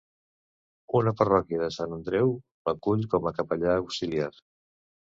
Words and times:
Una 0.99 1.13
parròquia 1.19 1.61
de 1.65 1.69
Sant 1.75 1.95
Andreu 1.99 2.35
l'acull 2.71 3.07
com 3.15 3.31
a 3.31 3.37
capellà 3.43 3.79
auxiliar. 3.85 4.35